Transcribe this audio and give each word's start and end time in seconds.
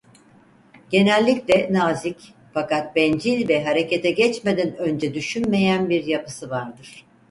Genellikle 0.91 1.73
nazik 1.73 2.33
fakat 2.53 2.95
bencil 2.95 3.47
ve 3.47 3.63
harekete 3.63 4.11
geçmeden 4.11 4.77
önce 4.77 5.13
düşünmeyen 5.13 5.89
bir 5.89 6.03
yapısı 6.05 6.49
vardır. 6.49 7.05